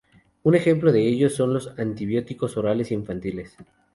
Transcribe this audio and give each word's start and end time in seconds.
Un 0.41 0.55
ejemplo 0.55 0.91
de 0.91 1.07
ellos 1.07 1.35
son 1.35 1.53
los 1.53 1.77
antibióticos 1.77 2.57
orales 2.57 2.91
infantiles. 2.91 3.55